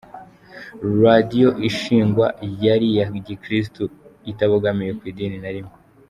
[1.03, 2.27] Radiyo ishingwa
[2.65, 3.81] yari iya gikristo
[4.31, 5.75] itabogamiye Ku idini na rimwe.